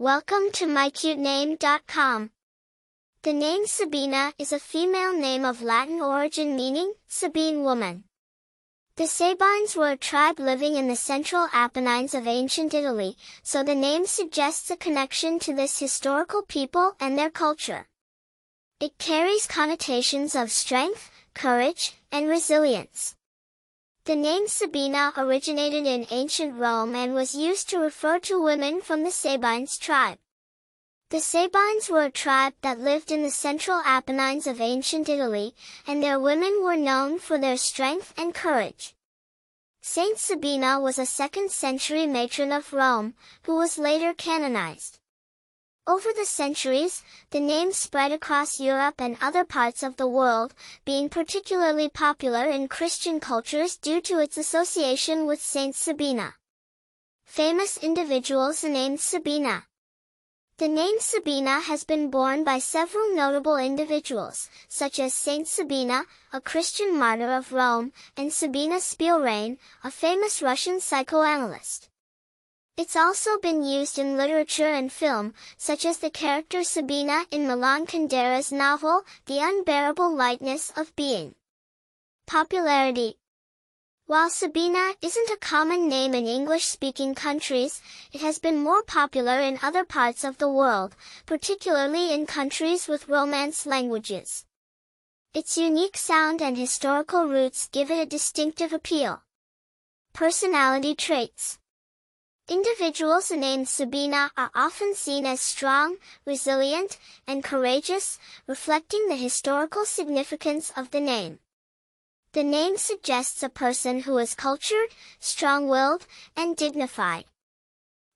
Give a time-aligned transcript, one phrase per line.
[0.00, 2.30] Welcome to mycutename.com.
[3.22, 8.04] The name Sabina is a female name of Latin origin meaning, Sabine woman.
[8.96, 13.74] The Sabines were a tribe living in the central Apennines of ancient Italy, so the
[13.74, 17.86] name suggests a connection to this historical people and their culture.
[18.80, 23.16] It carries connotations of strength, courage, and resilience.
[24.10, 29.04] The name Sabina originated in ancient Rome and was used to refer to women from
[29.04, 30.18] the Sabines tribe.
[31.10, 35.54] The Sabines were a tribe that lived in the central Apennines of ancient Italy,
[35.86, 38.96] and their women were known for their strength and courage.
[39.80, 43.14] Saint Sabina was a second century matron of Rome,
[43.44, 44.98] who was later canonized.
[45.86, 51.08] Over the centuries, the name spread across Europe and other parts of the world, being
[51.08, 56.34] particularly popular in Christian cultures due to its association with Saint Sabina.
[57.24, 59.66] Famous individuals named Sabina.
[60.58, 66.40] The name Sabina has been borne by several notable individuals, such as Saint Sabina, a
[66.40, 71.89] Christian martyr of Rome, and Sabina Spielrein, a famous Russian psychoanalyst.
[72.80, 77.84] It's also been used in literature and film, such as the character Sabina in Milan
[77.84, 81.34] Kundera's novel, The Unbearable Lightness of Being.
[82.26, 83.18] Popularity
[84.06, 87.82] While Sabina isn't a common name in English-speaking countries,
[88.14, 93.10] it has been more popular in other parts of the world, particularly in countries with
[93.10, 94.46] Romance languages.
[95.34, 99.22] Its unique sound and historical roots give it a distinctive appeal.
[100.14, 101.59] Personality traits
[102.50, 110.72] Individuals named Sabina are often seen as strong, resilient, and courageous, reflecting the historical significance
[110.76, 111.38] of the name.
[112.32, 114.88] The name suggests a person who is cultured,
[115.20, 117.26] strong-willed, and dignified.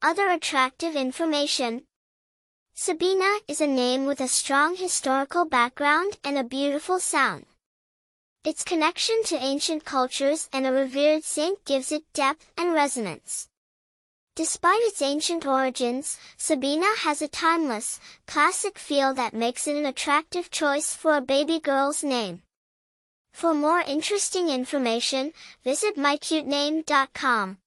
[0.00, 1.82] Other attractive information.
[2.72, 7.44] Sabina is a name with a strong historical background and a beautiful sound.
[8.44, 13.50] Its connection to ancient cultures and a revered saint gives it depth and resonance.
[14.34, 20.50] Despite its ancient origins, Sabina has a timeless, classic feel that makes it an attractive
[20.50, 22.42] choice for a baby girl's name.
[23.34, 25.32] For more interesting information,
[25.64, 27.58] visit mycutename.com.